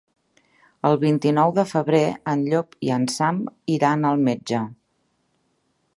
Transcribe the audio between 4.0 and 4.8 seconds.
al metge.